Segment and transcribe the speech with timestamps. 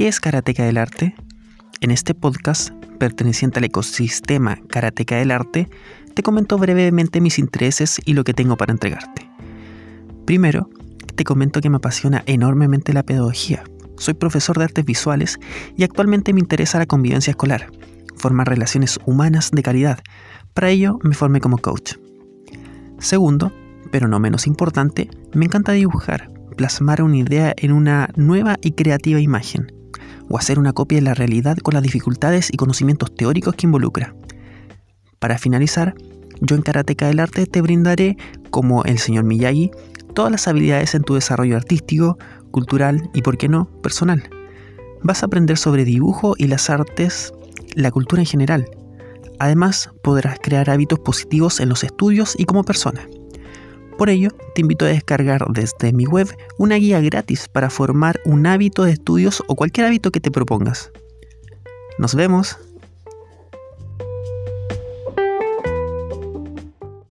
[0.00, 1.14] ¿Qué es Karateka del Arte?
[1.82, 5.68] En este podcast, perteneciente al ecosistema Karateka del Arte,
[6.14, 9.30] te comento brevemente mis intereses y lo que tengo para entregarte.
[10.24, 10.70] Primero,
[11.16, 13.62] te comento que me apasiona enormemente la pedagogía.
[13.98, 15.38] Soy profesor de artes visuales
[15.76, 17.70] y actualmente me interesa la convivencia escolar,
[18.16, 20.00] formar relaciones humanas de calidad.
[20.54, 21.96] Para ello me formé como coach.
[23.00, 23.52] Segundo,
[23.90, 29.20] pero no menos importante, me encanta dibujar, plasmar una idea en una nueva y creativa
[29.20, 29.78] imagen
[30.30, 34.14] o hacer una copia de la realidad con las dificultades y conocimientos teóricos que involucra.
[35.18, 35.94] Para finalizar,
[36.40, 38.16] yo en Karateka del Arte te brindaré,
[38.50, 39.70] como el señor Miyagi,
[40.14, 42.16] todas las habilidades en tu desarrollo artístico,
[42.50, 44.22] cultural y, por qué no, personal.
[45.02, 47.32] Vas a aprender sobre dibujo y las artes,
[47.74, 48.66] la cultura en general.
[49.38, 53.06] Además, podrás crear hábitos positivos en los estudios y como persona.
[54.00, 58.46] Por ello, te invito a descargar desde mi web una guía gratis para formar un
[58.46, 60.90] hábito de estudios o cualquier hábito que te propongas.
[61.98, 62.56] Nos vemos.